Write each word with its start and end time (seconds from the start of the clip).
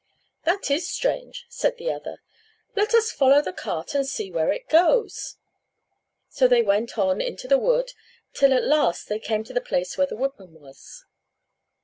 "That 0.45 0.71
is 0.71 0.89
strange," 0.89 1.45
said 1.47 1.77
the 1.77 1.91
other; 1.91 2.23
"let 2.75 2.95
us 2.95 3.11
follow 3.11 3.39
the 3.39 3.53
cart 3.53 3.93
and 3.93 4.03
see 4.03 4.31
where 4.31 4.51
it 4.51 4.67
goes." 4.67 5.37
So 6.27 6.47
they 6.47 6.63
went 6.63 6.97
on 6.97 7.21
into 7.21 7.47
the 7.47 7.59
wood, 7.59 7.93
till 8.33 8.51
at 8.55 8.63
last 8.63 9.09
they 9.09 9.19
came 9.19 9.43
to 9.43 9.53
the 9.53 9.61
place 9.61 9.99
where 9.99 10.07
the 10.07 10.17
woodman 10.17 10.59
was. 10.59 11.05